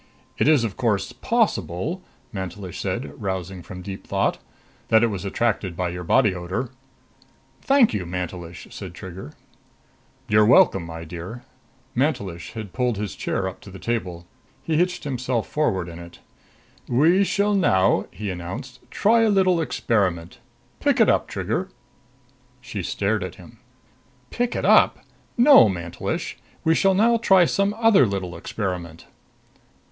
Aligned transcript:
"It 0.39 0.47
is, 0.47 0.63
of 0.63 0.77
course, 0.77 1.11
possible," 1.11 2.01
Mantelish 2.33 2.79
said, 2.79 3.05
arousing 3.19 3.61
from 3.61 3.83
deep 3.83 4.07
thought, 4.07 4.39
"that 4.87 5.03
it 5.03 5.09
was 5.11 5.25
attracted 5.25 5.77
by 5.77 5.89
your 5.89 6.03
body 6.03 6.33
odor." 6.33 6.71
"Thank 7.61 7.93
you, 7.93 8.07
Mantelish!" 8.07 8.67
said 8.71 8.95
Trigger. 8.95 9.33
"You're 10.27 10.43
welcome, 10.47 10.87
my 10.87 11.03
dear." 11.03 11.43
Mantelish 11.93 12.53
had 12.53 12.73
pulled 12.73 12.97
his 12.97 13.15
chair 13.15 13.47
up 13.47 13.61
to 13.61 13.69
the 13.69 13.77
table; 13.77 14.25
he 14.63 14.75
hitched 14.75 15.03
himself 15.03 15.47
forward 15.47 15.87
in 15.87 15.99
it. 15.99 16.17
"We 16.87 17.23
shall 17.23 17.53
now," 17.53 18.07
he 18.09 18.31
announced, 18.31 18.79
"try 18.89 19.21
a 19.21 19.29
little 19.29 19.61
experiment. 19.61 20.39
Pick 20.79 20.99
it 20.99 21.09
up, 21.09 21.27
Trigger." 21.27 21.69
She 22.59 22.81
stared 22.81 23.23
at 23.23 23.35
him. 23.35 23.59
"Pick 24.31 24.55
it 24.55 24.65
up! 24.65 25.01
No, 25.37 25.69
Mantelish. 25.69 26.37
We 26.63 26.73
shall 26.73 26.95
now 26.95 27.17
try 27.17 27.45
some 27.45 27.75
other 27.77 28.07
little 28.07 28.35
experiment." 28.35 29.05